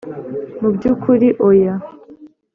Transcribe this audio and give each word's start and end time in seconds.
mu 0.59 0.69
by'ukuri 0.75 1.27
oya. 1.47 1.73